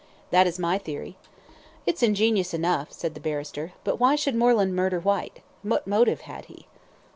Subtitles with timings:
[0.31, 1.17] "That is my theory."
[1.85, 5.43] "It's ingenious enough," said the barrister; "but why should Moreland murder Whyte?
[5.61, 6.65] What motive had he?"